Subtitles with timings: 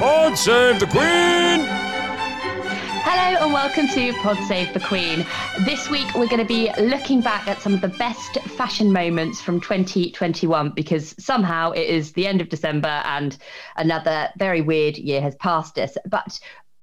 [0.00, 1.66] Pod save the Queen!
[3.04, 5.26] Hello and welcome to Pod Save the Queen.
[5.66, 9.42] This week we're going to be looking back at some of the best fashion moments
[9.42, 13.36] from 2021 because somehow it is the end of December and
[13.76, 15.98] another very weird year has passed us.
[16.06, 16.40] But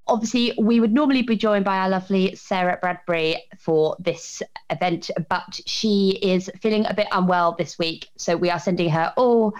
[0.08, 5.60] obviously we would normally be joined by our lovely Sarah Bradbury for this event, but
[5.66, 8.10] she is feeling a bit unwell this week.
[8.18, 9.54] So we are sending her all,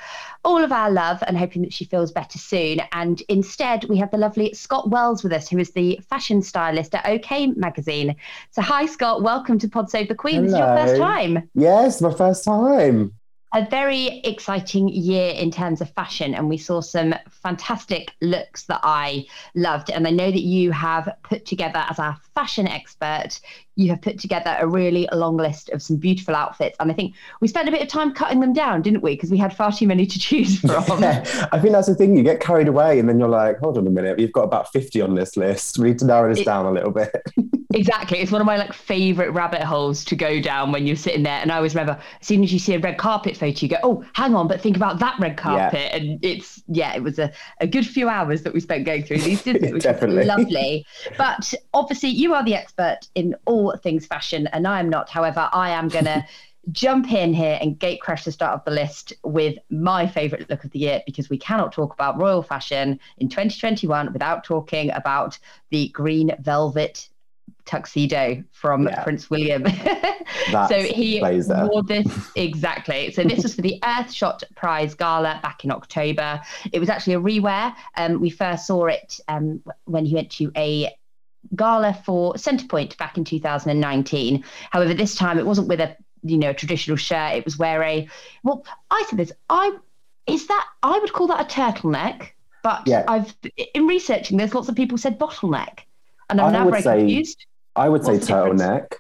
[0.44, 2.82] all of our love and hoping that she feels better soon.
[2.92, 6.96] And instead, we have the lovely Scott Wells with us, who is the fashion stylist
[6.96, 8.16] at OK Magazine.
[8.52, 9.22] So hi, Scott.
[9.22, 10.46] Welcome to Pod Save the Queen.
[10.46, 10.46] Hello.
[10.46, 11.50] This is your first time.
[11.54, 13.17] Yes, my first time
[13.54, 18.82] a very exciting year in terms of fashion, and we saw some fantastic looks that
[18.84, 19.90] I loved.
[19.90, 23.40] And I know that you have put together, as our fashion expert,
[23.78, 26.76] you have put together a really long list of some beautiful outfits.
[26.80, 29.16] And I think we spent a bit of time cutting them down, didn't we?
[29.16, 31.02] Because we had far too many to choose from.
[31.02, 32.18] Yeah, I think that's the thing.
[32.18, 34.74] You get carried away and then you're like, hold on a minute, you've got about
[34.74, 35.78] 50 on this list.
[35.78, 37.16] We need to narrow this it, down a little bit.
[37.76, 38.18] exactly.
[38.18, 41.40] It's one of my like favorite rabbit holes to go down when you're sitting there.
[41.40, 43.78] And I always remember as soon as you see a red carpet photo, you go,
[43.84, 45.92] oh, hang on, but think about that red carpet.
[45.92, 45.98] Yeah.
[45.98, 49.20] And it's, yeah, it was a, a good few hours that we spent going through
[49.20, 49.74] these, didn't it?
[49.76, 50.26] Which Definitely.
[50.26, 50.86] lovely.
[51.16, 55.10] But obviously, you are the expert in all things fashion, and I am not.
[55.10, 56.26] However, I am going to
[56.72, 60.64] jump in here and gate crash the start of the list with my favorite look
[60.64, 65.40] of the year because we cannot talk about royal fashion in 2021 without talking about
[65.70, 67.08] the green velvet
[67.66, 69.04] tuxedo from yeah.
[69.04, 69.66] Prince William.
[70.68, 73.12] so he wore this exactly.
[73.12, 76.42] So this was for the Earthshot Prize Gala back in October.
[76.72, 77.76] It was actually a rewear.
[77.96, 80.90] Um, we first saw it um, when he went to a
[81.56, 84.44] gala for Centrepoint back in 2019.
[84.72, 87.36] However, this time it wasn't with a you know a traditional shirt.
[87.36, 88.08] It was where a
[88.44, 89.32] well, I said this.
[89.50, 89.76] I
[90.26, 92.30] is that I would call that a turtleneck,
[92.64, 93.06] but yeah.
[93.08, 93.36] I've
[93.74, 95.80] in researching there's lots of people said bottleneck,
[96.30, 97.46] and I'm I now very say, confused.
[97.76, 98.94] I would What's say turtleneck,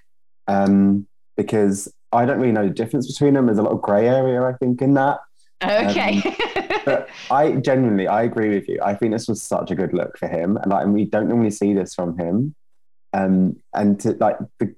[0.47, 3.47] um, because I don't really know the difference between them.
[3.47, 5.19] There's a lot of grey area, I think, in that.
[5.63, 6.22] Okay.
[6.56, 8.79] Um, but I genuinely, I agree with you.
[8.84, 11.28] I think this was such a good look for him, and like, and we don't
[11.28, 12.56] normally see this from him.
[13.13, 14.75] Um, and to like the,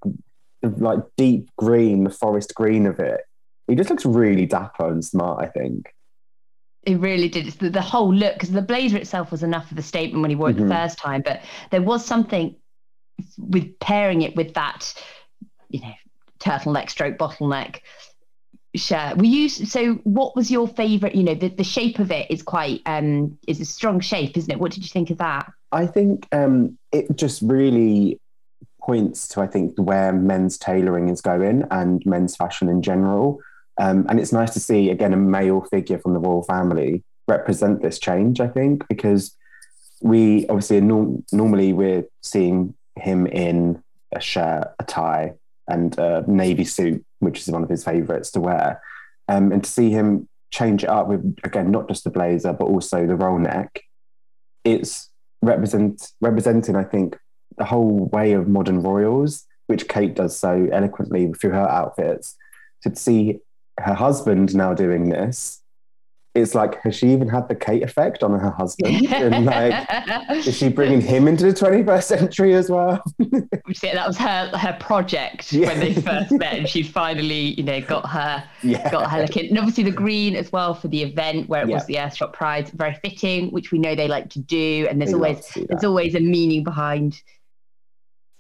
[0.61, 3.21] the like deep green, the forest green of it,
[3.67, 5.43] he just looks really dapper and smart.
[5.43, 5.93] I think.
[6.83, 7.47] It really did.
[7.47, 10.29] It's the, the whole look because the blazer itself was enough of a statement when
[10.29, 10.69] he wore it mm-hmm.
[10.69, 11.41] the first time, but
[11.71, 12.55] there was something
[13.37, 14.93] with pairing it with that,
[15.69, 15.93] you know,
[16.39, 17.81] turtleneck stroke bottleneck
[18.75, 19.13] Sure.
[19.15, 22.43] We use so what was your favorite, you know, the, the shape of it is
[22.43, 24.59] quite um is a strong shape, isn't it?
[24.59, 25.51] What did you think of that?
[25.71, 28.19] I think um it just really
[28.81, 33.39] points to I think where men's tailoring is going and men's fashion in general.
[33.79, 37.81] Um, and it's nice to see again a male figure from the royal family represent
[37.81, 39.35] this change, I think, because
[40.01, 43.81] we obviously norm- normally we're seeing him in
[44.13, 45.33] a shirt, a tie,
[45.69, 48.81] and a navy suit which is one of his favorites to wear.
[49.27, 52.65] Um, and to see him change it up with, again, not just the blazer, but
[52.65, 53.83] also the roll neck,
[54.63, 55.09] it's
[55.41, 57.17] represent, representing, I think,
[57.57, 62.35] the whole way of modern royals, which Kate does so eloquently through her outfits.
[62.83, 63.39] To see
[63.79, 65.61] her husband now doing this
[66.35, 69.07] it's like has she even had the Kate effect on her husband?
[69.11, 69.87] and like,
[70.45, 73.01] is she bringing him into the 21st century as well?
[73.19, 75.67] that was her her project yeah.
[75.67, 78.89] when they first met, and she finally, you know, got her yeah.
[78.91, 79.49] got her looking.
[79.49, 81.75] And obviously the green as well for the event where it yeah.
[81.75, 84.87] was the Earthshot Prize, very fitting, which we know they like to do.
[84.89, 87.21] And there's they always there's always a meaning behind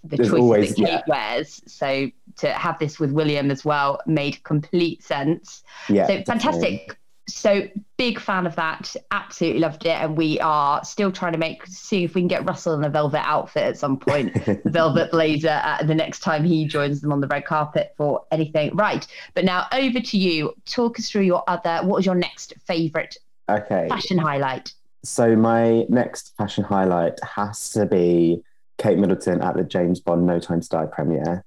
[0.03, 1.61] the there's choices always, that Kate wears.
[1.67, 5.63] So to have this with William as well made complete sense.
[5.89, 6.98] Yeah, so fantastic.
[7.33, 7.67] So
[7.97, 8.95] big fan of that.
[9.11, 12.45] Absolutely loved it, and we are still trying to make see if we can get
[12.45, 14.33] Russell in a velvet outfit at some point,
[14.65, 18.75] velvet blazer uh, the next time he joins them on the red carpet for anything.
[18.75, 20.53] Right, but now over to you.
[20.65, 21.79] Talk us through your other.
[21.85, 23.17] What was your next favourite
[23.49, 23.87] Okay.
[23.89, 24.73] fashion highlight?
[25.03, 28.41] So my next fashion highlight has to be
[28.77, 31.43] Kate Middleton at the James Bond No Time to Die premiere.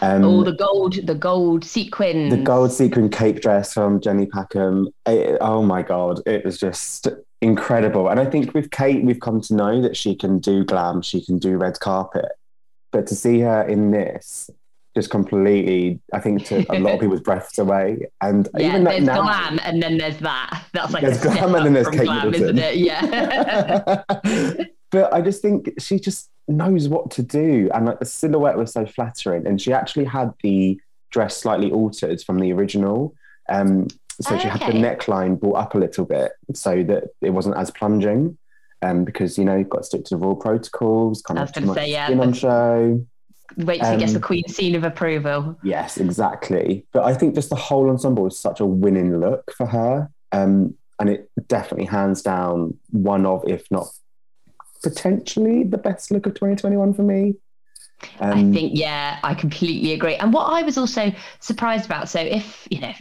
[0.00, 2.34] Um, oh, the gold, the gold sequins.
[2.34, 4.88] the gold sequin cape dress from Jenny Packham.
[5.06, 7.08] It- oh my god, it was just
[7.40, 8.08] incredible.
[8.08, 11.24] And I think with Kate, we've come to know that she can do glam, she
[11.24, 12.26] can do red carpet.
[12.90, 14.50] But to see her in this,
[14.94, 18.06] just completely, I think took a lot of people's breaths away.
[18.20, 20.64] And Yeah, even there's now, glam, and then there's that.
[20.72, 22.58] That's like There's glam and then there's Kate glam, Middleton.
[22.58, 22.76] isn't it?
[22.76, 24.02] Yeah.
[24.92, 28.72] but I just think she just knows what to do, and like the silhouette was
[28.72, 30.78] so flattering, and she actually had the
[31.10, 33.14] dress slightly altered from the original.
[33.48, 33.88] Um,
[34.20, 37.70] so she had the neckline brought up a little bit so that it wasn't as
[37.70, 38.38] plunging.
[38.84, 41.48] Um, because you know you've got to stick to the raw protocols, kind I of
[41.48, 43.06] was too much say, yeah, skin on show.
[43.56, 45.56] Wait till you get Um, the Queen's seal of approval.
[45.62, 46.84] Yes, exactly.
[46.92, 50.10] But I think just the whole ensemble is such a winning look for her.
[50.32, 53.86] Um, and it definitely hands down one of, if not
[54.82, 57.34] potentially the best look of 2021 for me.
[58.20, 60.16] I Um, think, yeah, I completely agree.
[60.16, 62.92] And what I was also surprised about, so if, you know,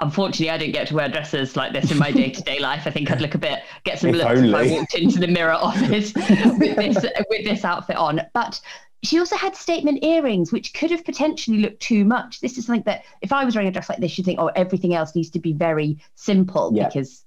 [0.00, 2.82] unfortunately, I don't get to wear dresses like this in my day to day life.
[2.86, 5.28] I think I'd look a bit, get some If looks if I walked into the
[5.28, 8.20] mirror office with this, with this outfit on.
[8.34, 8.60] But
[9.02, 12.40] she also had statement earrings, which could have potentially looked too much.
[12.40, 14.48] This is something that if I was wearing a dress like this, you'd think, oh,
[14.48, 16.86] everything else needs to be very simple Yeah.
[16.88, 17.24] because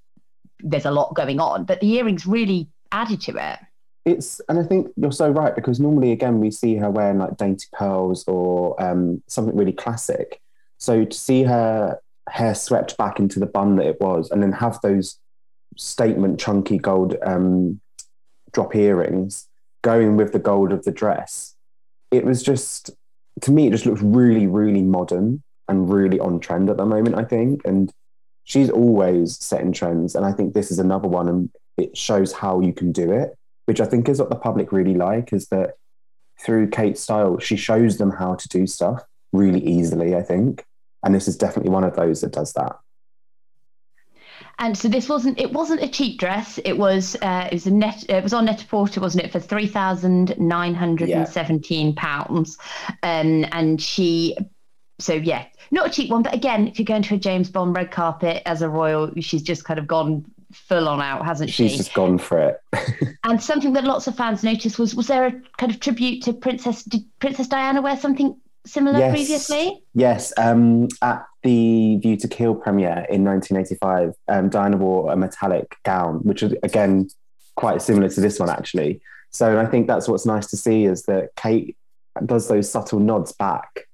[0.59, 1.63] there's a lot going on.
[1.65, 3.59] But the earrings really added to it.
[4.05, 7.37] It's and I think you're so right because normally again we see her wearing like
[7.37, 10.41] dainty pearls or um, something really classic.
[10.77, 14.51] So to see her hair swept back into the bun that it was, and then
[14.51, 15.19] have those
[15.77, 17.79] statement chunky gold um,
[18.51, 19.47] drop earrings
[19.81, 21.55] going with the gold of the dress,
[22.11, 22.91] it was just
[23.41, 27.15] to me it just looks really really modern and really on trend at the moment.
[27.15, 27.89] I think, and
[28.43, 32.59] she's always setting trends, and I think this is another one, and it shows how
[32.59, 35.75] you can do it which I think is what the public really like, is that
[36.43, 40.65] through Kate's style, she shows them how to do stuff really easily, I think.
[41.03, 42.77] And this is definitely one of those that does that.
[44.59, 46.59] And so this wasn't it wasn't a cheap dress.
[46.63, 49.39] It was uh, it was a net it was on net porter, wasn't it, for
[49.39, 52.57] three thousand nine hundred and seventeen pounds.
[53.01, 54.37] Um, and she
[54.99, 57.75] so yeah, not a cheap one, but again, if you're going to a James Bond
[57.75, 61.67] red carpet as a royal, she's just kind of gone full on out, hasn't she?
[61.67, 62.59] She's just gone for it.
[63.25, 66.33] And something that lots of fans noticed was was there a kind of tribute to
[66.33, 69.11] Princess did Princess Diana wear something similar Yes.
[69.13, 69.83] previously?
[69.93, 75.75] yes, um, at the View to Kill premiere in 1985, um, Diana wore a metallic
[75.83, 77.09] gown, which was again
[77.55, 79.01] quite similar to this one actually.
[79.31, 81.75] So I think that's what's nice to see is that Kate
[82.25, 83.87] does those subtle nods back,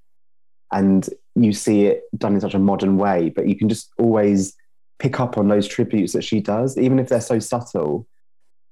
[0.72, 3.30] and you see it done in such a modern way.
[3.30, 4.54] But you can just always
[5.00, 8.06] pick up on those tributes that she does, even if they're so subtle.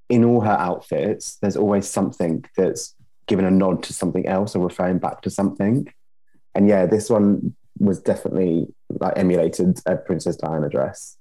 [0.09, 2.95] In all her outfits, there's always something that's
[3.27, 5.87] given a nod to something else or referring back to something.
[6.55, 11.18] And yeah, this one was definitely like emulated a Princess Diana dress.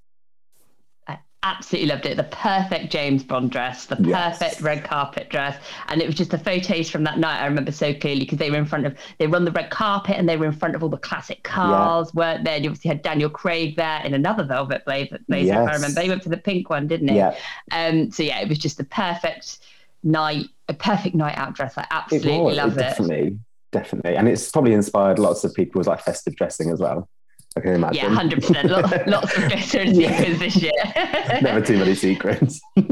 [1.44, 2.16] Absolutely loved it.
[2.16, 4.38] The perfect James Bond dress, the Yes.
[4.38, 5.56] perfect red carpet dress.
[5.86, 8.50] And it was just the photos from that night I remember so clearly because they
[8.50, 10.74] were in front of, they were on the red carpet and they were in front
[10.74, 12.56] of all the classic cars, weren't there?
[12.56, 16.00] And you obviously had Daniel Craig there in another velvet blazer, blazer if I remember.
[16.00, 17.16] He went for the pink one, didn't he?
[17.16, 17.36] Yeah,
[17.70, 19.58] Um, so yeah, it was just the perfect
[20.02, 21.78] night, a perfect night out dress.
[21.78, 22.80] I it absolutely was love it.
[22.80, 23.38] definitely,
[23.70, 27.08] definitely, and it's probably inspired lots of people's like festive dressing as well.
[27.56, 27.96] I can imagine.
[27.96, 28.70] Yeah, hundred percent.
[29.08, 30.34] Lots, of glitter and Yeah.
[30.34, 30.70] this year.
[31.42, 32.60] Never too many secrets.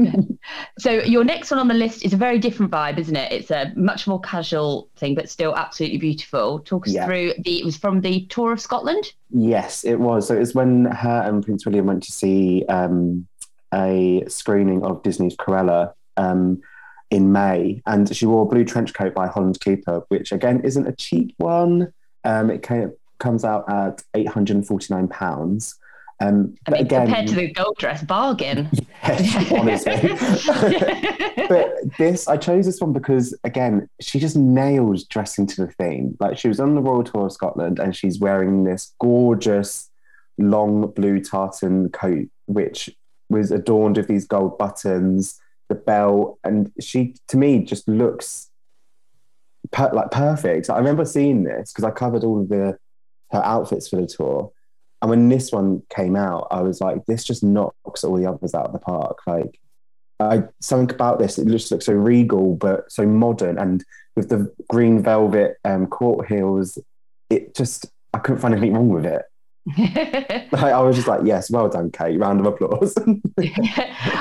[0.79, 3.31] So your next one on the list is a very different vibe, isn't it?
[3.33, 6.59] It's a much more casual thing, but still absolutely beautiful.
[6.59, 7.05] Talk us Yeah.
[7.05, 7.59] through the.
[7.59, 9.11] It was from the tour of Scotland.
[9.29, 10.27] yes, it was.
[10.27, 13.27] So it was when her and Prince William went to see um,
[13.73, 16.61] a screening of Disney's Cruella um,
[17.11, 20.87] in May, and she wore a blue trench coat by Holland Cooper, which again isn't
[20.87, 21.91] a cheap one.
[22.23, 25.77] Um, it came, comes out at eight hundred and forty nine pounds.
[26.19, 28.69] Um, I mean, again, compared to the gold dress, bargain.
[29.07, 29.93] Yes, honestly.
[31.47, 36.17] but this, I chose this one because, again, she just nailed dressing to the theme.
[36.19, 39.89] Like she was on the Royal Tour of Scotland and she's wearing this gorgeous
[40.37, 42.89] long blue tartan coat, which
[43.29, 48.49] was adorned with these gold buttons, the belt, and she, to me, just looks
[49.71, 50.69] per- like perfect.
[50.69, 52.77] I remember seeing this because I covered all of the
[53.31, 54.51] her outfits for the tour.
[55.01, 58.55] And when this one came out, I was like, this just knocks all the others
[58.55, 59.19] out of the park.
[59.27, 59.59] Like,
[60.19, 63.59] I something about this, it just looks so regal, but so modern.
[63.59, 63.83] And
[64.15, 66.79] with the green velvet um, court heels,
[67.29, 69.21] it just, I couldn't find anything wrong with it.
[70.51, 72.17] like, I was just like, yes, well done, Kate.
[72.17, 72.95] Round of applause.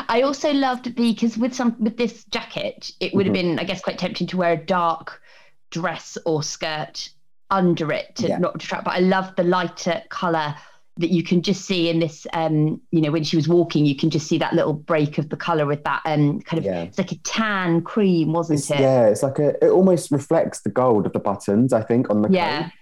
[0.09, 3.49] I also loved the because with some with this jacket, it would have Mm-hmm.
[3.51, 5.23] been, I guess, quite tempting to wear a dark
[5.71, 7.11] dress or skirt
[7.51, 8.39] under it to Yeah.
[8.39, 8.85] not distract.
[8.85, 10.55] But I love the lighter color
[10.99, 12.27] that you can just see in this.
[12.33, 15.29] Um, you know, when she was walking, you can just see that little break of
[15.29, 16.65] the color with that um kind of.
[16.65, 16.83] Yeah.
[16.83, 18.83] It's like a tan cream, wasn't It's- it?
[18.83, 22.23] yeah, it's like a, it almost reflects the gold of the buttons, I think, on
[22.23, 22.63] the Yeah.
[22.65, 22.73] coat.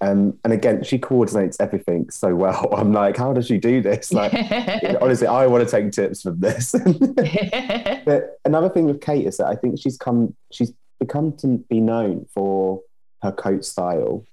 [0.00, 2.68] Um, and again, she coordinates everything so well.
[2.76, 4.12] I'm like, how does she do this?
[4.12, 4.34] Like,
[5.00, 6.72] honestly, I want to take tips from this.
[8.04, 11.80] but another thing with Kate is that I think she's come, she's become to be
[11.80, 12.80] known for
[13.24, 14.24] her coat style,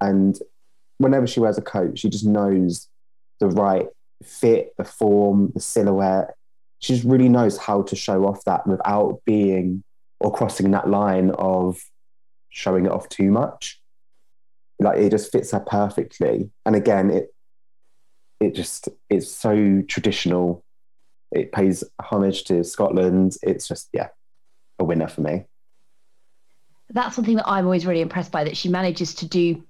[0.00, 0.38] and
[0.98, 2.88] whenever she wears a coat, she just knows
[3.40, 3.88] the right
[4.22, 6.34] fit, the form, the silhouette.
[6.78, 9.84] She just really knows how to show off that without being
[10.20, 11.80] or crossing that line of
[12.48, 13.80] showing it off too much.
[14.78, 16.50] Like it just fits her perfectly.
[16.66, 17.34] And again, it
[18.40, 20.64] it just it's so traditional.
[21.30, 23.36] It pays homage to Scotland.
[23.42, 24.08] It's just yeah,
[24.78, 25.44] a winner for me.
[26.92, 29.62] That's something that I'm always really impressed by that she manages to do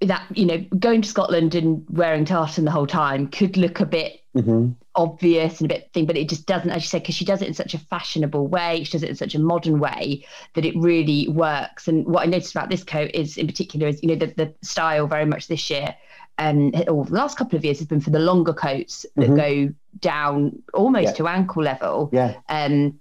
[0.00, 3.86] that you know going to Scotland and wearing tartan the whole time could look a
[3.86, 4.70] bit Mm-hmm.
[4.94, 7.42] obvious and a bit thing but it just doesn't as you said because she does
[7.42, 10.24] it in such a fashionable way she does it in such a modern way
[10.54, 14.00] that it really works and what I noticed about this coat is in particular is
[14.04, 15.96] you know the, the style very much this year
[16.38, 19.36] um, or the last couple of years has been for the longer coats that Mhm.
[19.36, 21.12] go down almost Yeah.
[21.14, 23.00] to ankle level Yeah, um,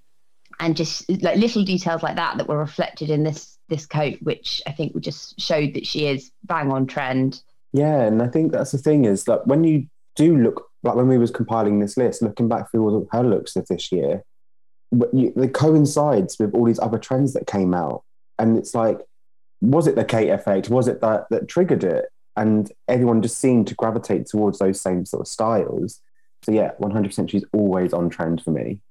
[0.60, 4.62] and just like little details like that that were reflected in this this coat, which
[4.66, 7.42] I think just showed that she is bang on trend.
[7.74, 11.08] yeah, and I think that's the thing is that when you do look like when
[11.08, 14.24] we was compiling this list, looking back through all her looks of this year,
[15.14, 18.04] you, it coincides with all these other trends that came out,
[18.38, 19.00] and it's like,
[19.62, 20.70] was it the Kate effect?
[20.70, 22.06] Was it that that triggered it?
[22.36, 26.02] And everyone just seemed to gravitate towards those same sort of styles.
[26.44, 28.82] So yeah, one hundred percent, she's always on trend for me.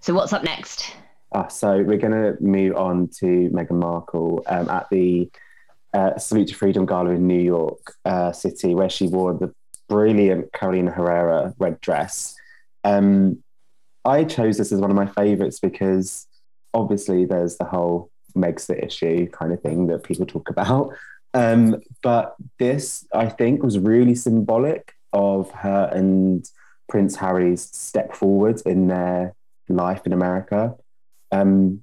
[0.00, 0.94] So what's up next?
[1.32, 5.30] Uh, so we're going to move on to Meghan Markle um, at the
[5.92, 9.52] uh, Salute to Freedom Gala in New York uh, City, where she wore the
[9.88, 12.34] brilliant Carolina Herrera red dress.
[12.84, 13.42] Um,
[14.04, 16.26] I chose this as one of my favourites because
[16.72, 20.94] obviously there's the whole Megxit issue kind of thing that people talk about.
[21.34, 26.48] Um, but this, I think, was really symbolic of her and
[26.88, 29.34] Prince Harry's step forward in their
[29.76, 30.74] life in America
[31.32, 31.82] um,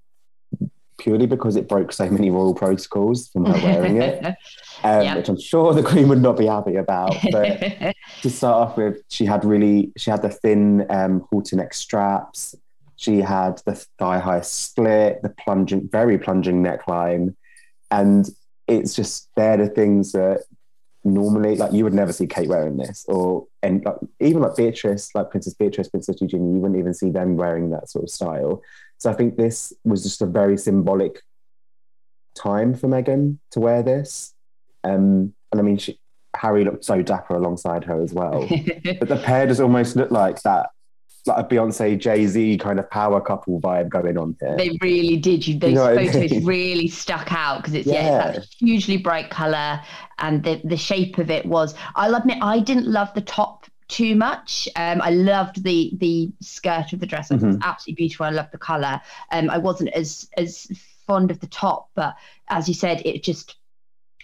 [0.97, 4.23] purely because it broke so many royal protocols from her wearing it,
[4.83, 5.15] um, Yeah.
[5.17, 7.15] which I'm sure the Queen would not be happy about.
[7.31, 7.59] But
[8.21, 12.55] to start off with, she had really she had the thin um, halter neck straps.
[12.95, 17.35] She had the thigh high split, the plunging, very plunging neckline,
[17.91, 18.29] and
[18.67, 20.43] it's just they're the things that
[21.05, 25.13] normally like you would never see Kate wearing this, or and like even like Beatrice,
[25.15, 28.61] like Princess Beatrice, Princess Eugenie, you wouldn't even see them wearing that sort of style.
[28.97, 31.21] So I think this was just a very symbolic
[32.35, 34.33] time for Meghan to wear this.
[34.83, 35.99] Um, and I mean, she,
[36.35, 38.47] Harry looked so dapper alongside her as well.
[38.99, 40.69] but the pair just almost looked like that,
[41.27, 44.55] like a Beyonce Jay Z kind of power couple vibe going on here.
[44.57, 45.47] they really did.
[45.47, 46.45] You those know what I photos mean?
[46.45, 47.93] really stuck out because it's yeah.
[48.03, 48.27] Yeah.
[48.29, 49.81] it's that hugely bright color
[50.19, 51.75] and the the shape of it was.
[51.95, 54.67] I'll admit I didn't love the top too much.
[54.75, 57.31] Um, I loved the the skirt of the dress.
[57.31, 58.25] It was absolutely beautiful.
[58.25, 59.01] I loved the color.
[59.31, 60.67] Um, I wasn't as as
[61.07, 62.15] fond of the top, but
[62.49, 63.55] as you said, it just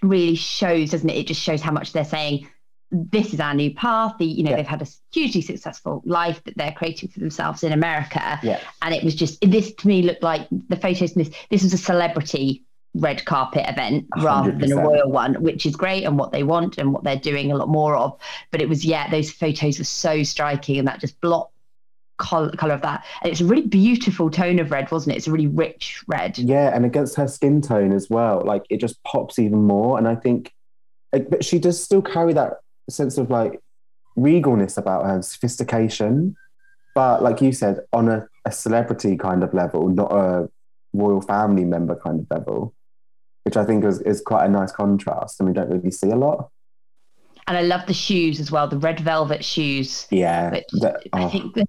[0.01, 1.17] really shows, doesn't it?
[1.17, 2.47] It just shows how much they're saying.
[2.91, 4.15] This is our new path.
[4.19, 4.57] The, you know, Yeah.
[4.57, 8.59] they've had a hugely successful life that they're creating for themselves in America Yeah.
[8.81, 11.73] and it was just this to me looked like the photos in this this was
[11.73, 16.33] a celebrity red carpet event rather than a royal one which is great and what
[16.33, 18.17] they want and what they're doing a lot more of
[18.51, 21.49] but it was yeah those photos were so striking and that just block
[22.17, 25.27] color, color of that and it's a really beautiful tone of red wasn't it it's
[25.27, 29.01] a really rich red Yeah, and against her skin tone as well, like it just
[29.03, 29.97] pops even more.
[29.97, 30.51] And I think,
[31.13, 32.57] like, but she does still carry that
[32.91, 33.59] sense of like
[34.17, 36.35] regalness about her, sophistication.
[36.93, 40.49] But like you said, on a, a celebrity kind of level, not a
[40.93, 42.73] royal family member kind of level,
[43.43, 46.15] which I think is, is quite a nice contrast, and we don't really see a
[46.15, 46.49] lot.
[47.47, 50.07] And I love the shoes as well, the red velvet shoes.
[50.11, 50.51] Yeah.
[50.51, 50.65] Which
[51.13, 51.29] I oh.
[51.29, 51.67] think that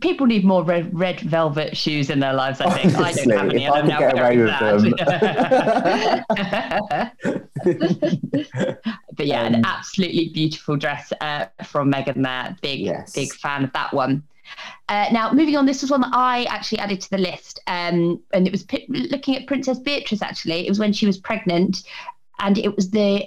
[0.00, 2.60] people need more red, red velvet shoes in their lives.
[2.60, 3.64] I think I don't have any.
[3.66, 4.94] if I could now get away very them.
[9.16, 12.56] but yeah, an Um, absolutely beautiful dress uh, from Meghan there.
[12.62, 13.12] Big, Yes.
[13.12, 14.22] big fan of that one.
[14.88, 18.18] Uh, now, moving on, this was one that I actually added to the list, um,
[18.32, 20.22] and it was pi- looking at Princess Beatrice.
[20.22, 21.82] Actually, it was when she was pregnant,
[22.38, 23.26] and it was the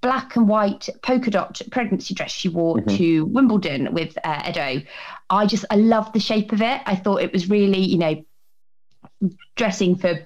[0.00, 2.96] black and white polka dot pregnancy dress she wore Mhm.
[2.96, 4.80] to Wimbledon with uh, Edo.
[5.30, 6.80] I just I loved the shape of it.
[6.86, 8.24] I thought it was really, you know,
[9.56, 10.18] dressing for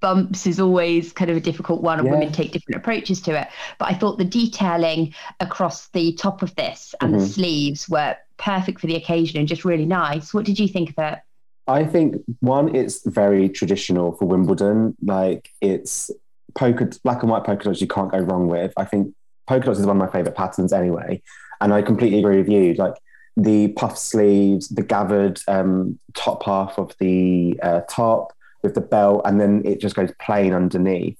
[0.00, 2.14] bumps is always kind of a difficult one and Yeah.
[2.14, 3.48] women take different approaches to it
[3.78, 7.18] but i thought the detailing across the top of this and Mhm.
[7.18, 10.90] the sleeves were perfect for the occasion and just really nice what did you think
[10.90, 11.18] of it
[11.66, 14.96] I think one, it's very traditional for Wimbledon.
[15.04, 16.10] Like it's
[16.54, 18.72] polka black and white polka dots you can't go wrong with.
[18.78, 19.12] I think
[19.46, 21.20] polka dots is one of my favorite patterns anyway,
[21.60, 22.72] and I completely agree with you.
[22.74, 22.94] Like
[23.38, 29.22] the puff sleeves, the gathered um, top half of the uh, top with the belt,
[29.24, 31.18] and then it just goes plain underneath.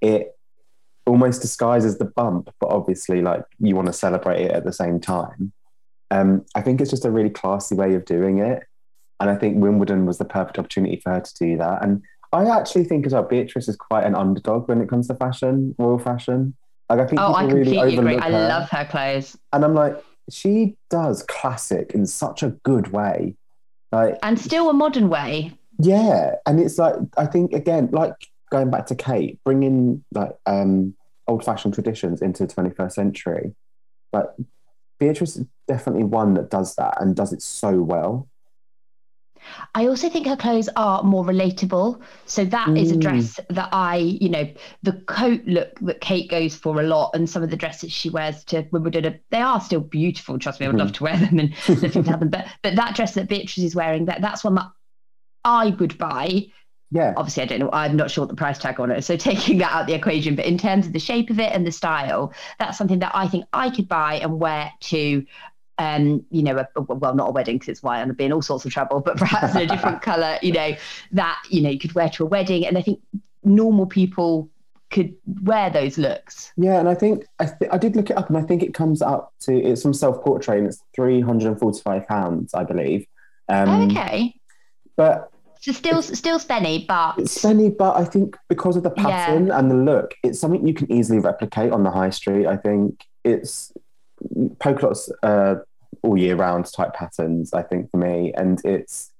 [0.00, 0.36] It
[1.06, 5.00] almost disguises the bump, but obviously, like you want to celebrate it at the same
[5.00, 5.52] time.
[6.10, 8.64] Um, I think it's just a really classy way of doing it.
[9.20, 11.84] And I think Wimbledon was the perfect opportunity for her to do that.
[11.84, 15.14] And I actually think as well, Beatrice is quite an underdog when it comes to
[15.14, 16.56] fashion, royal fashion.
[16.88, 18.48] Like I think oh i really completely agree overlook i her.
[18.48, 23.36] love her clothes And I'm like, she does classic in such a good way.
[23.92, 26.34] Like, and still a modern way yeah.
[26.46, 28.14] And it's like, I think again, like
[28.50, 30.94] going back to Kate, bringing like um,
[31.26, 33.54] old fashioned traditions into the 21st century.
[34.12, 34.26] Like
[34.98, 38.28] Beatrice is definitely one that does that and does it so well.
[39.74, 42.00] I also think her clothes are more relatable.
[42.26, 43.00] So that is a Mm.
[43.00, 44.48] dress that I, you know,
[44.82, 48.10] the coat look that Kate goes for a lot, and some of the dresses she
[48.10, 50.38] wears to Wimbledon, they are still beautiful.
[50.38, 50.80] Trust me, I would Mhm.
[50.80, 52.30] love to wear them and looking to have them.
[52.30, 54.70] But but that dress that Beatrice is wearing, that that's one that
[55.44, 56.46] I would buy.
[56.92, 57.14] Yeah.
[57.16, 57.70] Obviously, I don't know.
[57.72, 59.02] I'm not sure what the price tag on it.
[59.04, 61.52] So taking that out of the equation, but in terms of the shape of it
[61.52, 65.24] and the style, that's something that I think I could buy and wear to
[65.80, 68.24] um, you know, a, a- well, not a wedding because it's white and I'd be
[68.26, 70.76] in all sorts of trouble, but perhaps in a different color, you know,
[71.12, 72.66] that, you know, you could wear to a wedding.
[72.66, 73.00] And I think
[73.44, 74.50] normal people
[74.90, 76.52] could wear those looks.
[76.56, 78.74] Yeah, and I think I, th- I did look it up, and I think it
[78.74, 82.52] comes up to it's from self portrait, and it's three hundred and forty five pounds,
[82.54, 83.06] I believe.
[83.48, 84.34] Um, oh, okay.
[84.96, 89.04] But So still, still spenny, but it's spenny, but I think because of the Yeah.
[89.26, 92.46] pattern and the look, it's something you can easily replicate on the high street.
[92.46, 93.72] I think it's
[94.58, 95.54] polka dots uh,
[96.02, 97.52] all year round type patterns.
[97.52, 99.12] I think for me, and it's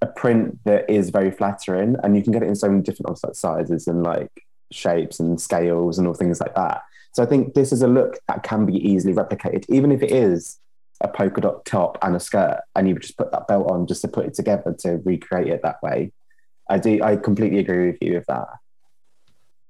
[0.00, 3.18] a print that is very flattering, and you can get it in so many different
[3.36, 4.30] sizes and like
[4.70, 6.82] shapes and scales and all things like that.
[7.14, 10.10] So I think this is a look that can be easily replicated, even if it
[10.10, 10.58] is
[11.02, 14.02] a polka dot top and a skirt, and you just put that belt on just
[14.02, 16.12] to put it together to recreate it that way.
[16.70, 17.02] I do.
[17.02, 18.48] I completely agree with you with that.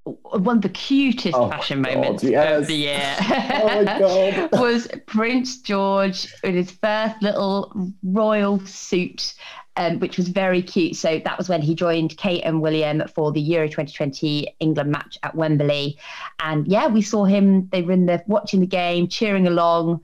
[0.04, 2.60] One of the cutest Oh fashion moments yes.
[2.60, 4.48] of the year Oh God.
[4.60, 9.34] was Prince George in his first little royal suit,
[9.76, 10.96] um, which was very cute.
[10.96, 15.18] So that was when he joined Kate and William for the Euro 2020 England match
[15.22, 15.98] at Wembley.
[16.40, 20.00] And yeah, we saw him, they were in the watching the game, cheering along,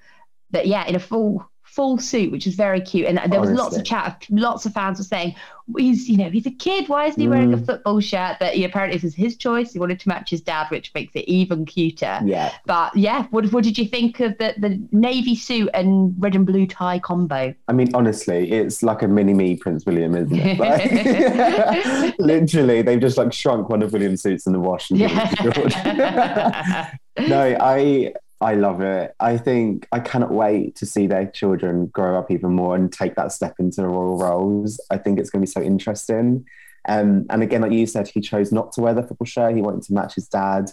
[0.51, 3.07] but yeah, in a full full suit, which was very cute.
[3.07, 4.27] And there was lots of chat.
[4.31, 5.37] Lots of fans were saying,
[5.77, 6.89] he's, you know, he's a kid.
[6.89, 7.67] Why isn't he wearing a Mm.
[7.67, 8.39] football shirt?
[8.41, 9.75] But yeah, apparently this is his choice.
[9.75, 12.19] He wanted to match his dad, which makes it even cuter.
[12.25, 12.51] Yeah.
[12.67, 16.45] But yeah, what, what did you think of the, the navy suit and red and
[16.45, 17.55] blue tie combo?
[17.69, 20.59] I mean, honestly, it's like a mini me Prince William, isn't it?
[20.59, 24.91] Like, literally, they've just like shrunk one of William's suits in the wash.
[24.91, 25.75] And given it to George.
[25.77, 26.93] Yeah.
[27.29, 29.15] no, I I love it.
[29.19, 33.17] I think I cannot wait to see their children grow up even more and take
[33.17, 34.81] that step into the royal roles.
[34.91, 36.45] I think it's going to be so interesting.
[36.89, 39.57] Um, and again, like you said, he chose not to wear the football shirt.
[39.57, 40.71] He wanted to match his dad.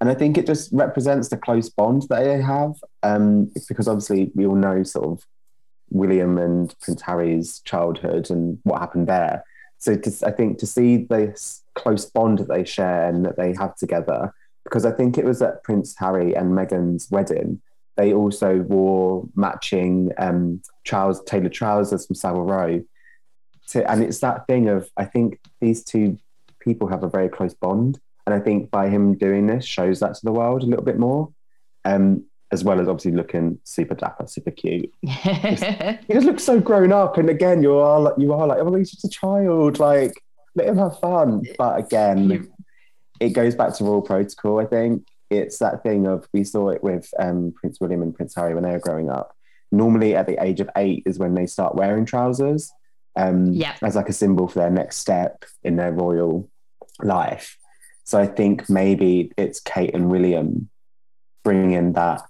[0.00, 2.74] And I think it just represents the close bond that they have.
[3.02, 5.26] Um, because obviously, we all know sort of
[5.90, 9.42] William and Prince Harry's childhood and what happened there.
[9.78, 13.54] So to, I think to see this close bond that they share and that they
[13.58, 14.34] have together,
[14.66, 17.60] because I think it was at Prince Harry and Meghan's wedding,
[17.96, 22.82] they also wore matching um, trousers, tailored trousers from Savile Row.
[23.66, 26.18] So, and it's that thing of I think these two
[26.60, 30.14] people have a very close bond, and I think by him doing this shows that
[30.14, 31.32] to the world a little bit more,
[31.84, 34.92] um, as well as obviously looking super dapper, super cute.
[35.02, 38.74] He just looks so grown up, and again, you are like you are like, oh,
[38.74, 39.78] he's just a child.
[39.78, 40.22] Like,
[40.56, 41.42] let him have fun.
[41.56, 42.50] But again,
[43.20, 44.60] it goes back to royal protocol.
[44.60, 48.34] I think it's that thing of we saw it with um, Prince William and Prince
[48.34, 49.34] Harry when they were growing up.
[49.72, 52.70] Normally, at the age of eight is when they start wearing trousers,
[53.16, 53.74] um, Yeah.
[53.82, 56.48] as like a symbol for their next step in their royal
[57.02, 57.58] life.
[58.04, 60.68] So I think maybe it's Kate and William
[61.42, 62.22] bringing that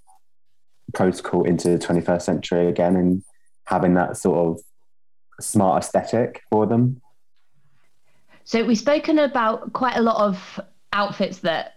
[0.95, 3.23] protocol into the 21st century again and
[3.65, 4.61] having that sort of
[5.41, 7.03] smart aesthetic for them.
[8.45, 10.61] So we've spoken about quite a lot of
[10.97, 11.75] outfits that,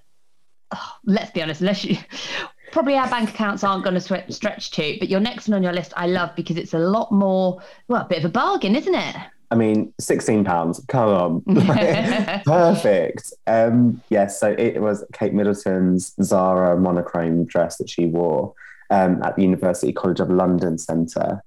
[0.74, 1.98] oh, let's be honest, unless you
[2.72, 4.98] probably our bank accounts aren't going to stretch to.
[5.00, 8.04] But your next one on your list, I love because it's a lot more, well,
[8.04, 9.16] a bit of a bargain, isn't it?
[9.52, 10.80] I mean, sixteen pounds.
[10.88, 11.42] Come on,
[12.46, 13.34] perfect.
[13.48, 18.54] Um, yes, so it was Kate Middleton's Zara monochrome dress that she wore
[18.92, 21.44] um, at the University College of London Centre,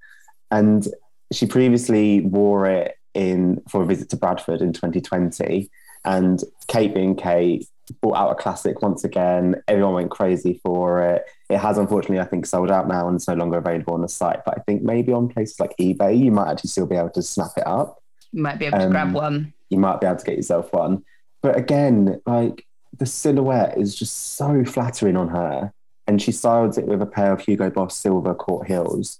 [0.51, 0.89] and
[1.33, 5.71] she previously wore it in for a visit to Bradford in 2020.
[6.05, 7.67] And Kate, being Kate,
[8.01, 9.57] brought out a classic once again.
[9.69, 11.25] Everyone went crazy for it.
[11.51, 14.09] It has unfortunately, I think, sold out now and it's no longer available on the
[14.09, 14.41] site.
[14.45, 17.23] But I think maybe on places like eBay, you might actually still be able to
[17.23, 17.99] snap it up
[18.33, 19.53] You might be able to Um, grab one.
[19.71, 21.05] you might be able to get yourself one.
[21.43, 22.67] But again, like
[22.99, 25.73] the silhouette is just so flattering on her.
[26.07, 29.19] And she styled it with a pair of Hugo Boss silver court heels.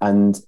[0.00, 0.38] And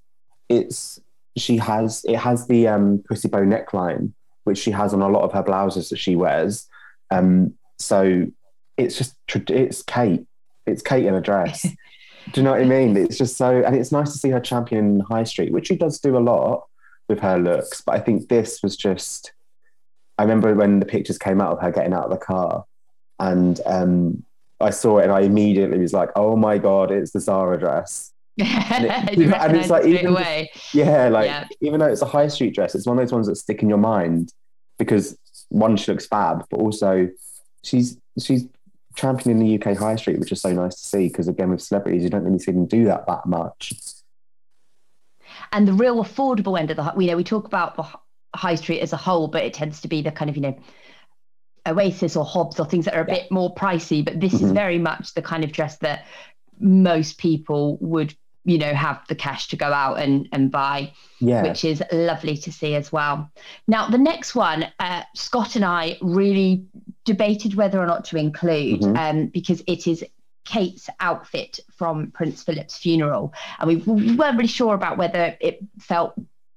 [0.48, 1.00] it's
[1.36, 4.12] she has it has the um pussy bow neckline,
[4.44, 6.66] which she has on a lot of her blouses that she wears.
[7.10, 8.26] Um so
[8.76, 9.16] it's just
[9.50, 10.26] it's Kate.
[10.66, 11.62] It's Kate in a dress.
[12.32, 12.96] Do you know what I mean?
[12.96, 15.76] It's just so and it's nice to see her champion in High Street, which she
[15.76, 16.64] does do a lot
[17.08, 17.82] with her looks.
[17.82, 19.32] But I think this was just
[20.18, 22.64] I remember when the pictures came out of her getting out of the car,
[23.18, 24.24] and um,
[24.60, 28.12] I saw it, and I immediately was like, "Oh my god, it's the Zara dress!"
[28.36, 28.44] you
[29.34, 30.50] and it's like it even away.
[30.72, 31.46] Yeah, like Yeah.
[31.60, 33.68] even though it's a high street dress, it's one of those ones that stick in
[33.68, 34.32] your mind
[34.78, 35.16] because
[35.50, 37.08] one, she looks fab, but also
[37.62, 38.46] she's she's
[38.96, 41.08] championing the UK high street, which is so nice to see.
[41.08, 43.72] Because again, with celebrities, you don't really see them do that that much.
[45.52, 47.84] and the real affordable end of the you know we talk about the
[48.36, 50.56] high street as a whole but it tends to be the kind of you know
[51.66, 54.54] oasis or Hobbs or things that are a bit more pricey but this is Mhm.
[54.54, 56.04] very much the kind of dress that
[56.60, 61.42] most people would you know have the cash to go out and and buy Yeah,
[61.42, 63.30] which is lovely to see as well.
[63.66, 66.66] Now, the next one, uh, Scott and I really
[67.04, 68.96] debated whether or not to include Mhm.
[68.98, 70.04] um, because it is
[70.44, 73.32] Kate's outfit from Prince Philip's funeral.
[73.58, 73.76] And we
[74.14, 76.12] weren't really sure about whether it felt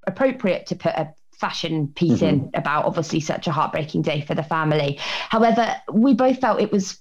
[0.06, 4.44] appropriate to put a fashion piece in about obviously such a heartbreaking day for the
[4.44, 4.98] family.
[5.30, 7.00] However, we both felt it was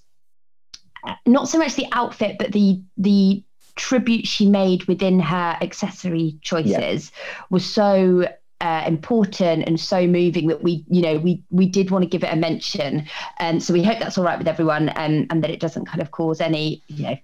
[1.05, 3.43] uh, not so much the outfit, but the the
[3.77, 7.11] tribute she made within her accessory choices
[7.49, 8.25] was so
[8.59, 12.23] uh, important and so moving that we, you know, we we did want to give
[12.23, 15.51] it a mention, and so we hope that's all right with everyone, and and that
[15.51, 17.17] it doesn't kind of cause any, you know,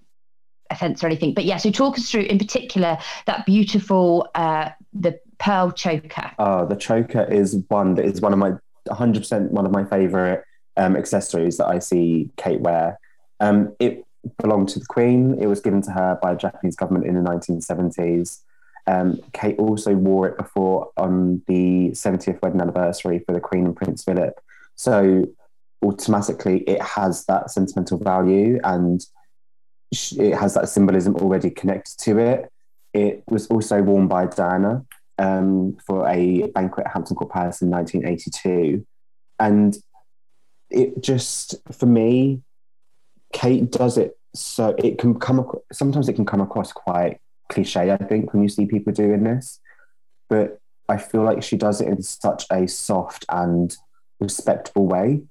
[0.70, 1.34] offence or anything.
[1.34, 6.30] But yeah, so talk us through in particular that beautiful uh, the pearl choker.
[6.38, 8.52] Oh, the choker is one that is one of my
[8.88, 10.44] 100% one of my favorite
[10.76, 12.98] um, accessories that I see Kate wear.
[13.40, 14.04] Um, it
[14.38, 15.36] belonged to the Queen.
[15.40, 18.40] It was given to her by the Japanese government in the 1970s.
[18.86, 23.76] Um, Kate also wore it before on the 70th wedding anniversary for the Queen and
[23.76, 24.38] Prince Philip.
[24.76, 25.26] So
[25.82, 29.04] automatically, it has that sentimental value and
[29.90, 32.50] it has that symbolism already connected to it.
[32.92, 34.84] It was also worn by Diana
[35.18, 38.86] um, for a banquet at Hampton Court Palace in 1982.
[39.38, 39.76] And
[40.70, 42.42] it just, for me,
[43.34, 47.20] Kate does it so it can come across, sometimes it can come across quite
[47.50, 49.60] cliche, I think, when you see people doing this.
[50.30, 53.76] But I feel like she does it in such a soft and
[54.20, 55.22] respectful way.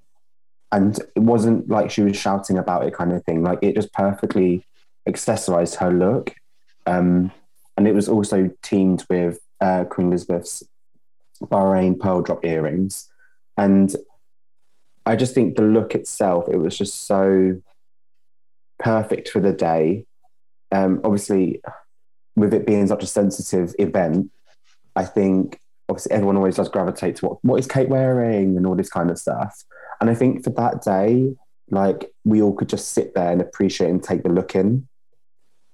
[0.71, 3.41] And it wasn't like she was shouting about it kind of thing.
[3.41, 4.65] Like it just perfectly
[5.07, 6.35] accessorized her look.
[6.85, 7.31] Um,
[7.77, 10.63] and it was also teamed with uh, Queen Elizabeth's
[11.41, 13.09] Bahrain pearl drop earrings.
[13.57, 13.95] And
[15.05, 17.61] I just think the look itself, it was just so
[18.83, 20.05] perfect for the day.
[20.71, 21.61] Um, obviously,
[22.35, 24.29] with it being such a sensitive event,
[24.95, 28.75] I think obviously everyone always does gravitate to what, what is Kate wearing and all
[28.75, 29.55] this kind of stuff.
[30.01, 31.33] And I think for that day,
[31.69, 34.87] like we all could just sit there and appreciate and take the look in.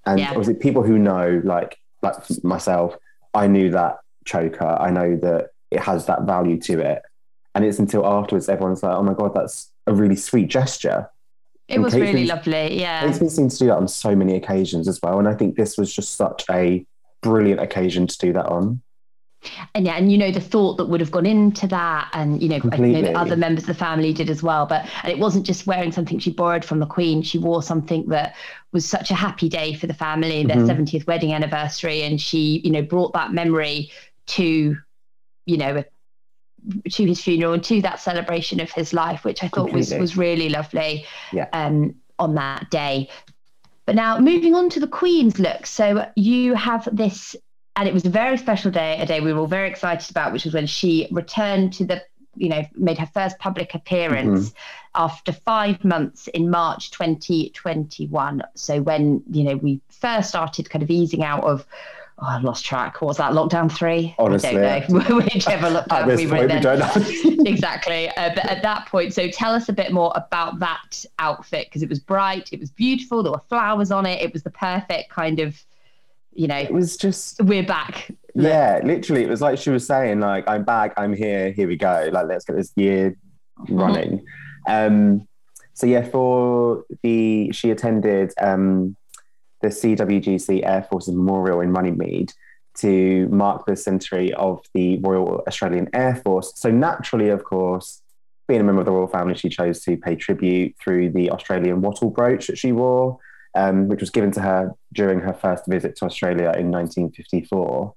[0.06, 0.30] And Yeah.
[0.30, 2.96] obviously, people who know, like like myself,
[3.34, 4.64] I knew that choker.
[4.64, 7.02] I know that it has that value to it.
[7.54, 11.10] And it's until afterwards everyone's like, "Oh my god, that's a really sweet gesture."
[11.70, 12.80] It And was really lovely.
[12.80, 13.06] Yeah.
[13.16, 15.78] Been seen to do that on so many occasions as well, and I think this
[15.78, 16.84] was just such a
[17.22, 18.82] brilliant occasion to do that on.
[19.76, 22.48] and yeah, and you know the thought that would have gone into that, and you
[22.48, 24.66] know, I know that other members of the family did as well.
[24.66, 28.04] But and it wasn't just wearing something she borrowed from the Queen; she wore something
[28.08, 28.34] that
[28.72, 30.82] was such a happy day for the family, their mm-hmm.
[30.82, 33.92] 70th wedding anniversary, and she, you know, brought that memory
[34.26, 34.76] to,
[35.46, 35.84] you know,
[36.90, 39.98] to his funeral and to that celebration of his life, which I thought Completely.
[39.98, 41.06] was was really lovely.
[41.32, 41.48] Yeah.
[41.52, 43.08] Um, on that day.
[43.86, 45.66] But now moving on to the Queen's look.
[45.66, 47.34] So you have this
[47.76, 50.32] and it was a very special day, a day we were all very excited about,
[50.32, 52.02] which was when she returned to the,
[52.36, 55.02] you know, made her first public appearance mm-hmm.
[55.02, 58.42] after five months in March 2021.
[58.54, 61.64] So when, you know, we first started kind of easing out of,
[62.20, 63.00] oh, I lost track.
[63.00, 63.32] What was that?
[63.32, 64.14] Lockdown three?
[64.18, 65.16] Honestly, I don't know.
[65.34, 66.56] Whichever lockdown we were in.
[66.56, 67.44] We don't know.
[67.50, 68.08] exactly.
[68.10, 71.82] Uh, but at that point, so tell us a bit more about that outfit because
[71.82, 75.10] it was bright, it was beautiful, there were flowers on it, it was the perfect
[75.10, 75.62] kind of
[76.32, 78.10] you know, it was just we're back.
[78.34, 81.76] Yeah, literally, it was like she was saying, like, I'm back, I'm here, here we
[81.76, 82.08] go.
[82.12, 83.16] Like, let's get this year
[83.58, 83.76] mm-hmm.
[83.76, 84.24] running.
[84.68, 85.26] Um,
[85.74, 88.96] so yeah, for the she attended um,
[89.62, 92.32] the CWGC Air Forces Memorial in Runnymede
[92.78, 96.52] to mark the centenary of the Royal Australian Air Force.
[96.56, 98.02] So naturally, of course,
[98.48, 101.82] being a member of the royal family, she chose to pay tribute through the Australian
[101.82, 103.18] wattle brooch that she wore
[103.54, 107.94] um, which was given to her during her first visit to Australia in 1954.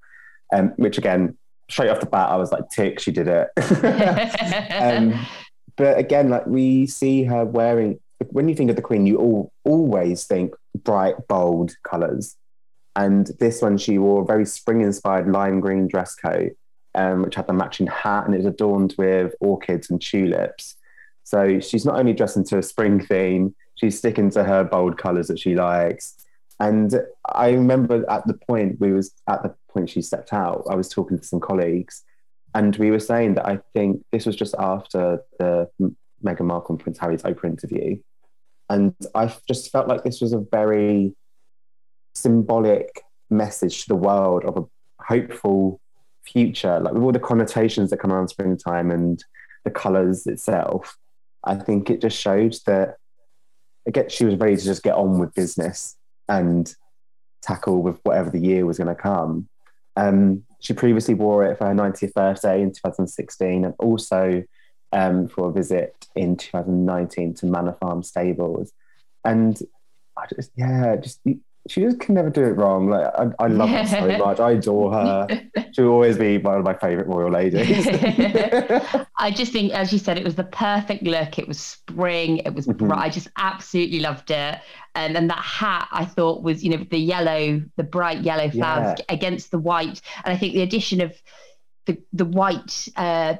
[0.53, 1.37] Um, which again,
[1.69, 3.49] straight off the bat, I was like, tick, she did it.
[4.73, 5.25] um,
[5.75, 7.99] but again, like we see her wearing,
[8.29, 12.35] when you think of the Queen, you all, always think bright, bold colours.
[12.95, 16.51] And this one, she wore a very spring inspired lime green dress coat,
[16.95, 20.75] um, which had the matching hat and it was adorned with orchids and tulips.
[21.23, 25.27] So she's not only dressed into a spring theme, she's sticking to her bold colors
[25.27, 26.15] that she likes.
[26.59, 26.93] And
[27.25, 30.89] I remember at the point we was at the point she stepped out, I was
[30.89, 32.03] talking to some colleagues,
[32.53, 35.69] and we were saying that I think this was just after the
[36.23, 37.97] Meghan Markle and Prince Harry's Oprah interview,
[38.69, 41.15] and I just felt like this was a very
[42.15, 45.79] symbolic message to the world of a hopeful
[46.23, 49.23] future, like with all the connotations that come around springtime and
[49.65, 50.97] the colors itself.
[51.43, 52.95] I think it just showed that
[53.85, 55.97] again, she was ready to just get on with business
[56.29, 56.73] and
[57.41, 59.47] tackle with whatever the year was going to come.
[59.95, 64.43] Um, she previously wore it for her 90th birthday in 2016 and also
[64.93, 68.71] um, for a visit in 2019 to Manor Farm Stables.
[69.25, 69.59] And
[70.17, 71.19] I just, yeah, just
[71.69, 72.89] she just can never do it wrong.
[72.89, 74.39] Like I, I love her so much.
[74.39, 75.27] I adore her.
[75.71, 77.87] She'll always be one of my favourite royal ladies.
[79.17, 81.39] I just think, as you said, it was the perfect look.
[81.39, 82.39] It was spring.
[82.39, 82.87] It was mm-hmm.
[82.87, 82.99] bright.
[82.99, 84.59] I just absolutely loved it.
[84.95, 88.99] And and that hat I thought was, you know, the yellow, the bright yellow flowers
[88.99, 89.05] yeah.
[89.15, 90.01] against the white.
[90.25, 91.13] And I think the addition of
[91.85, 93.35] the the white uh,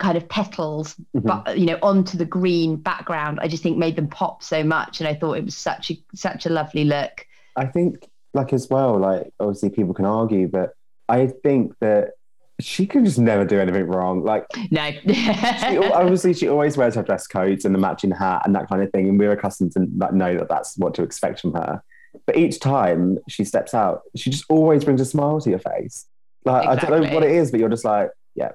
[0.00, 1.26] kind of petals mm-hmm.
[1.26, 5.00] but you know onto the green background i just think made them pop so much
[5.00, 7.26] and i thought it was such a such a lovely look.
[7.56, 10.74] I think like as well like obviously people can argue but
[11.08, 12.12] i think that
[12.60, 14.90] she can just never do anything wrong like no.
[14.90, 18.82] she, obviously she always wears her dress coats and the matching hat and that kind
[18.82, 21.82] of thing and we're accustomed to know that that's what to expect from her.
[22.26, 26.06] But each time she steps out she just always brings a smile to your face.
[26.44, 26.86] Like exactly.
[26.86, 28.52] i don't know what it is but you're just like yeah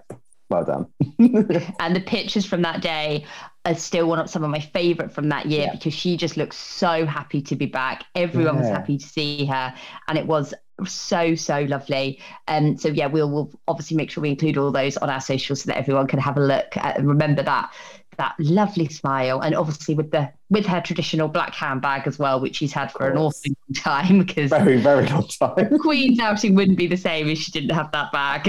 [0.50, 0.88] well done.
[1.80, 3.26] and the pictures from that day
[3.66, 5.72] are still one of some of my favorite from that year yeah.
[5.72, 8.06] because she just looks so happy to be back.
[8.14, 8.62] Everyone yeah.
[8.62, 9.74] was happy to see her,
[10.08, 10.54] and it was
[10.86, 12.20] so so lovely.
[12.48, 15.22] And um, so yeah, we'll, we'll obviously make sure we include all those on our
[15.22, 17.74] socials so that everyone can have a look at, and remember that
[18.18, 22.58] that lovely smile and obviously with the with her traditional black handbag as well which
[22.58, 25.80] she's had for an awful long time because very very long time.
[25.82, 28.48] Queen's outing wouldn't be the same if she didn't have that bag.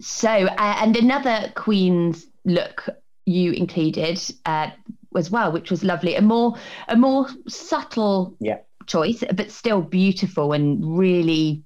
[0.00, 2.88] So uh, and another queen's look
[3.26, 4.70] you included uh,
[5.16, 6.56] as well which was lovely a more
[6.88, 8.58] a more subtle yeah.
[8.86, 11.62] choice but still beautiful and really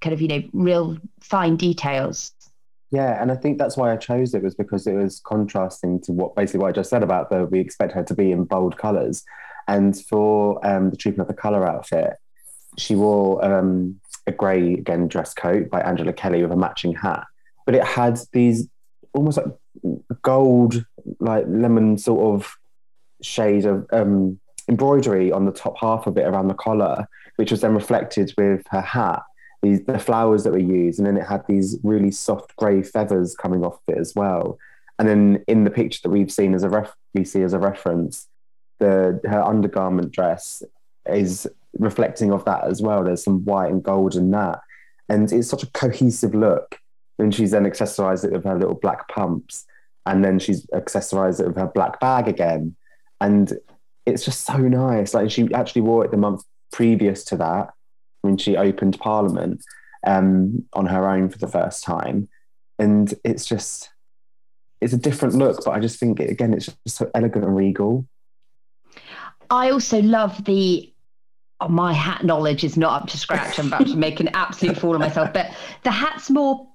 [0.00, 2.32] kind of you know real fine details
[2.92, 6.12] yeah, and I think that's why I chose it was because it was contrasting to
[6.12, 8.76] what basically what I just said about the we expect her to be in bold
[8.76, 9.24] colours,
[9.66, 12.18] and for um, the Trooping of the colour outfit,
[12.76, 17.24] she wore um, a grey again dress coat by Angela Kelly with a matching hat,
[17.64, 18.68] but it had these
[19.14, 19.46] almost like
[20.20, 20.84] gold,
[21.18, 22.54] like lemon sort of
[23.22, 27.62] shade of um, embroidery on the top half of it around the collar, which was
[27.62, 29.22] then reflected with her hat
[29.62, 33.36] these the flowers that were used, and then it had these really soft grey feathers
[33.36, 34.58] coming off of it as well.
[34.98, 37.58] And then in the picture that we've seen as a ref, we see as a
[37.58, 38.28] reference,
[38.78, 40.62] the her undergarment dress
[41.06, 41.46] is
[41.78, 43.04] reflecting of that as well.
[43.04, 44.60] There's some white and gold in that.
[45.08, 46.78] And it's such a cohesive look.
[47.18, 49.64] And she's then accessorized it with her little black pumps.
[50.06, 52.76] And then she's accessorized it with her black bag again.
[53.20, 53.52] And
[54.06, 55.14] it's just so nice.
[55.14, 57.72] Like she actually wore it the month previous to that
[58.22, 59.62] when she opened Parliament
[60.06, 62.28] um, on her own for the first time.
[62.78, 63.90] And it's just,
[64.80, 68.06] it's a different look, but I just think, again, it's just so elegant and regal.
[69.50, 70.92] I also love the
[71.60, 73.58] oh, my hat knowledge is not up to scratch.
[73.58, 75.32] I'm about to make an absolute fool of myself.
[75.32, 75.54] But
[75.84, 76.66] the hat's more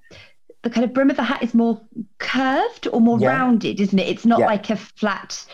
[0.62, 1.80] the kind of brim of the hat is more
[2.18, 3.28] curved or more yeah.
[3.28, 4.08] rounded, isn't it?
[4.08, 4.46] It's not yeah.
[4.46, 5.44] like a flat.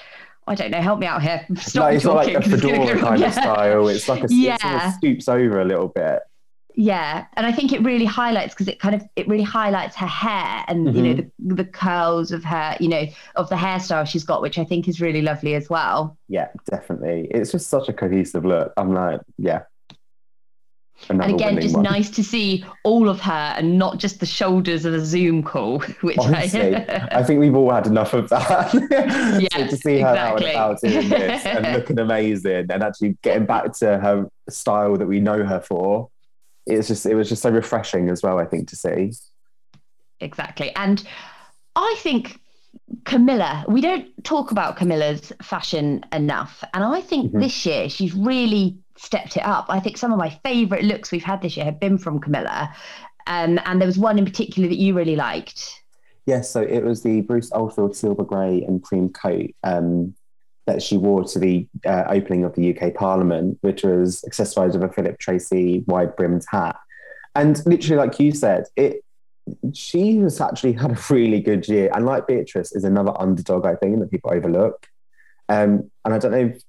[0.46, 0.80] I don't know.
[0.80, 1.46] Help me out here.
[1.56, 3.26] Stop no, it's not like a fedora kind yeah.
[3.28, 3.88] of style.
[3.88, 4.54] It's like a yeah.
[4.54, 6.20] it sort of scoops over a little bit
[6.76, 10.06] yeah and i think it really highlights because it kind of it really highlights her
[10.06, 10.96] hair and mm-hmm.
[10.96, 11.48] you know mm-hmm.
[11.48, 13.04] the, the curls of her you know
[13.36, 17.28] of the hairstyle she's got which i think is really lovely as well yeah definitely
[17.30, 19.62] it's just such a cohesive look i'm like yeah
[21.08, 21.84] Another and again, just one.
[21.84, 25.78] nice to see all of her and not just the shoulders of a Zoom call.
[26.00, 28.72] Which Honestly, I, I think we've all had enough of that.
[29.40, 30.54] yeah, so to see her exactly.
[30.54, 34.96] out and about in this and looking amazing and actually getting back to her style
[34.96, 36.08] that we know her for
[36.66, 38.38] it's just it was just so refreshing as well.
[38.38, 39.12] I think to see
[40.20, 41.02] exactly, and
[41.76, 42.40] I think
[43.04, 47.40] Camilla, we don't talk about Camilla's fashion enough, and I think mm-hmm.
[47.40, 49.66] this year she's really stepped it up.
[49.68, 52.74] I think some of my favourite looks we've had this year have been from Camilla,
[53.26, 55.82] um, and there was one in particular that you really liked.
[56.26, 59.50] Yes, so it was the Bruce Oldfield silver grey and cream coat.
[59.62, 60.14] Um,
[60.66, 64.84] that she wore to the uh, opening of the UK Parliament, which was accessorized with
[64.84, 66.76] a Philip Treacy wide brimmed hat.
[67.34, 69.03] And literally, like you said, it
[69.72, 71.90] she has actually had a really good year.
[71.94, 74.88] And like Beatrice is another underdog, I think, that people overlook.
[75.48, 76.62] Um, and I don't know if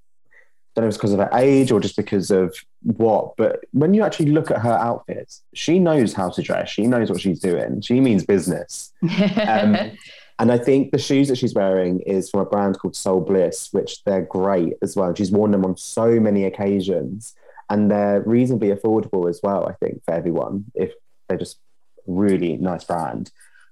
[0.75, 3.93] don't know if it's because of her age or just because of what, but when
[3.93, 6.69] you actually look at her outfits, she knows how to dress.
[6.69, 7.79] She knows what she's doing.
[7.79, 8.91] She means business.
[9.01, 9.77] Um,
[10.39, 13.69] and I think the shoes that she's wearing is from a brand called Sole Bliss,
[13.71, 15.15] which they're great as well.
[15.15, 17.33] She's worn them on so many occasions
[17.69, 20.91] and they're reasonably affordable as well, I think, for everyone, if
[21.27, 21.59] they're just
[22.07, 23.31] really nice brand.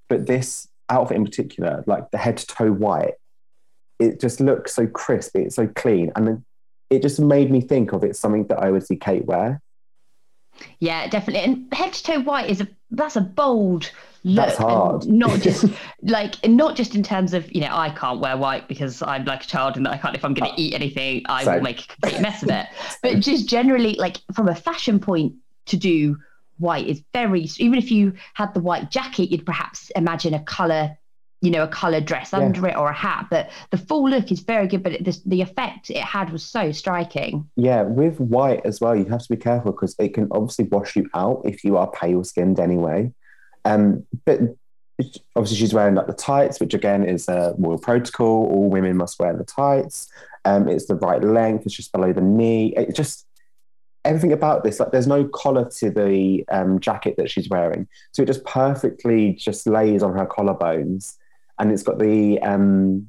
[0.10, 3.16] But this outfit in particular, like the head to toe white,
[4.00, 6.12] it just looks so crisp, it's so clean.
[6.16, 6.44] And
[6.90, 9.62] it just made me think of it's something that I would see Kate wear.
[10.80, 11.44] Yeah, definitely.
[11.44, 13.92] And head to toe white is a that's a bold
[14.24, 14.46] look.
[14.46, 15.08] That's hard.
[15.08, 15.66] Not just
[16.04, 19.44] like not just in terms of you know I can't wear white because I'm like
[19.44, 21.56] a child and I can't if I'm going to eat anything I Same.
[21.56, 22.68] will make a complete mess of it.
[23.02, 25.34] but just generally like from a fashion point
[25.68, 26.18] to do
[26.64, 30.98] white is very even if you had the white jacket you'd perhaps imagine a color
[31.42, 32.40] you know a colour dress yeah.
[32.40, 35.22] under it or a hat but the full look is very good but it, the,
[35.26, 39.30] the effect it had was so striking yeah with white as well you have to
[39.30, 43.12] be careful because it can obviously wash you out if you are pale skinned anyway
[43.66, 44.40] um, but
[45.36, 48.46] obviously she's wearing like the tights, which again is a royal protocol.
[48.48, 50.10] All women must wear the tights.
[50.46, 51.66] Um, it's the right length.
[51.66, 52.74] It's just below the knee.
[52.76, 53.26] It just
[54.06, 58.24] everything about this like there's no collar to the um, jacket that she's wearing, so
[58.24, 61.16] it just perfectly just lays on her collarbones,
[61.60, 63.08] and it's got the um,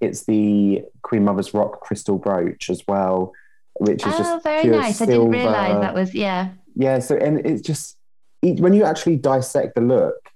[0.00, 3.32] it's the Queen Mother's Rock crystal brooch as well,
[3.74, 4.98] which is oh, just very nice.
[4.98, 5.12] Silver.
[5.12, 6.50] I didn't realize that was yeah.
[6.76, 7.96] Yeah, so and it's just
[8.42, 10.30] when you actually dissect the look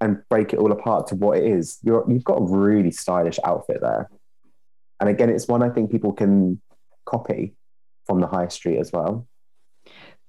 [0.00, 3.38] and break it all apart to what it is, you're, you've got a really stylish
[3.44, 4.08] outfit there.
[5.00, 6.60] And again, it's one I think people can
[7.04, 7.54] copy
[8.08, 9.28] from the high street as well.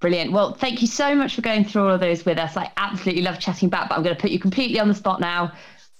[0.00, 0.32] Brilliant.
[0.32, 2.56] Well, thank you so much for going through all of those with us.
[2.56, 5.20] I absolutely love chatting back, but I'm going to put you completely on the spot
[5.20, 5.52] now.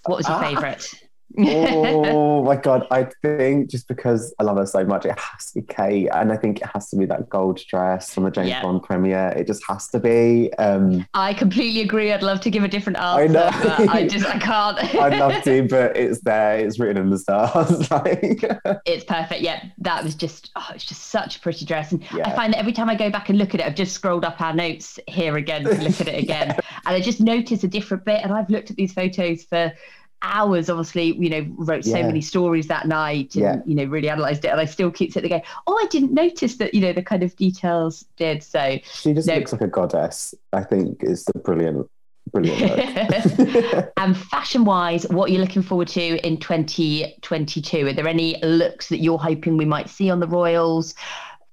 [0.04, 0.40] What was your ah.
[0.40, 0.94] favourite?
[1.38, 2.86] Oh my god!
[2.90, 6.32] I think just because I love her so much, it has to be Kate, and
[6.32, 8.50] I think it has to be that gold dress from the James.
[8.62, 9.28] Bond premiere.
[9.36, 10.52] It just has to be.
[10.54, 12.12] Um, I completely agree.
[12.12, 13.22] I'd love to give a different answer.
[13.22, 13.92] I know.
[13.92, 14.78] I just I can't.
[14.94, 16.58] I'd love to, but it's there.
[16.58, 17.90] It's written in the stars.
[17.90, 18.44] like
[18.86, 19.40] it's perfect.
[19.40, 22.28] Yeah, that was just oh, it's just such a pretty dress, and yeah.
[22.28, 24.24] I find that every time I go back and look at it, I've just scrolled
[24.24, 26.60] up our notes here again to look at it again, yeah.
[26.86, 28.22] and I just notice a different bit.
[28.22, 29.72] And I've looked at these photos for
[30.22, 32.06] hours obviously you know wrote so yeah.
[32.06, 33.56] many stories that night and yeah.
[33.64, 36.12] you know really analyzed it and i still keep sitting there going oh i didn't
[36.12, 39.36] notice that you know the kind of details did so she just no.
[39.36, 41.88] looks like a goddess i think is the brilliant
[42.32, 48.38] brilliant and fashion wise what are you looking forward to in 2022 are there any
[48.42, 50.94] looks that you're hoping we might see on the royals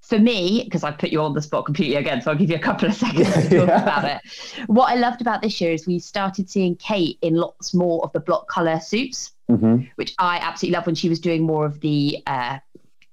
[0.07, 2.55] for me, because I put you on the spot completely again, so I'll give you
[2.55, 3.83] a couple of seconds to talk yeah.
[3.83, 4.21] about it.
[4.67, 8.13] What I loved about this year is we started seeing Kate in lots more of
[8.13, 9.83] the block color suits, mm-hmm.
[9.95, 12.59] which I absolutely love when she was doing more of the uh,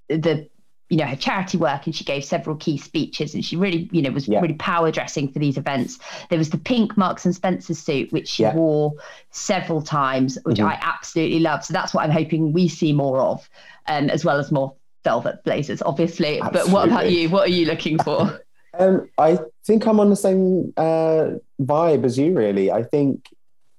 [0.09, 0.49] the
[0.91, 4.03] you know her charity work and she gave several key speeches and she really you
[4.03, 4.39] know was yeah.
[4.41, 8.29] really power dressing for these events there was the pink marks and spencer suit which
[8.29, 8.55] she yeah.
[8.55, 8.93] wore
[9.31, 10.69] several times which mm-hmm.
[10.69, 13.49] i absolutely love so that's what i'm hoping we see more of
[13.89, 14.75] um, as well as more
[15.05, 16.71] velvet blazers obviously absolutely.
[16.71, 18.41] but what about you what are you looking for
[18.79, 21.31] um, i think i'm on the same uh,
[21.61, 23.29] vibe as you really i think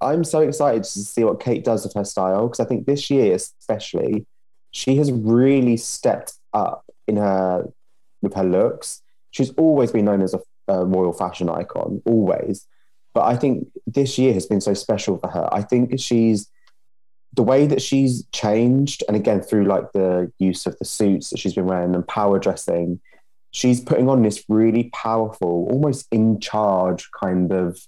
[0.00, 3.10] i'm so excited to see what kate does with her style because i think this
[3.10, 4.24] year especially
[4.70, 7.64] she has really stepped up in her
[8.20, 9.02] with her looks.
[9.30, 12.66] She's always been known as a, a royal fashion icon, always.
[13.14, 15.48] But I think this year has been so special for her.
[15.50, 16.50] I think she's
[17.36, 21.38] the way that she's changed, and again through like the use of the suits that
[21.38, 23.00] she's been wearing and power dressing,
[23.50, 27.78] she's putting on this really powerful, almost in charge kind of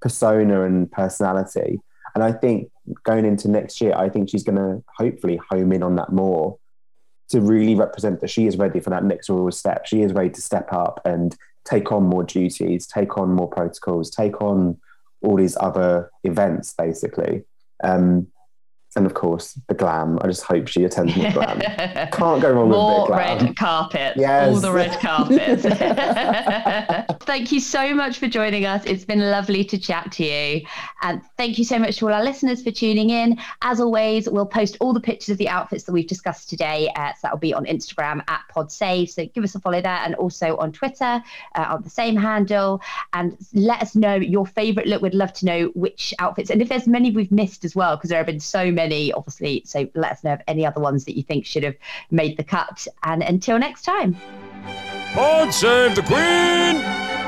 [0.00, 1.80] persona and personality.
[2.14, 2.70] And I think
[3.04, 6.58] going into next year, I think she's going to hopefully home in on that more
[7.30, 9.86] to really represent that she is ready for that next step.
[9.86, 11.34] She is ready to step up and
[11.64, 14.78] take on more duties, take on more protocols, take on
[15.22, 17.44] all these other events, basically.
[17.82, 18.26] Um,
[18.94, 20.18] and of course, the glam.
[20.20, 21.60] I just hope she attends more glam.
[22.12, 24.14] Can't go wrong more with the red carpet.
[24.16, 24.48] Yes.
[24.48, 25.62] All the red carpets.
[27.24, 28.84] thank you so much for joining us.
[28.84, 30.66] It's been lovely to chat to you.
[31.02, 33.38] And thank you so much to all our listeners for tuning in.
[33.62, 36.92] As always, we'll post all the pictures of the outfits that we've discussed today.
[36.94, 39.08] Uh, so that'll be on Instagram at PodSave.
[39.08, 41.22] So give us a follow there and also on Twitter
[41.54, 42.82] uh, on the same handle.
[43.14, 45.00] And let us know your favorite look.
[45.00, 46.50] We'd love to know which outfits.
[46.50, 49.12] And if there's many we've missed as well, because there have been so many many,
[49.12, 49.62] obviously.
[49.64, 51.76] So let us know of any other ones that you think should have
[52.10, 52.86] made the cut.
[53.04, 54.16] And until next time.
[55.14, 57.21] God save the Queen!